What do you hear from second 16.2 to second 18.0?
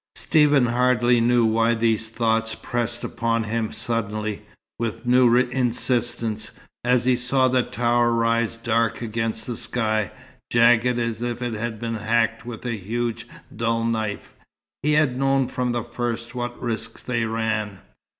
what risks they ran.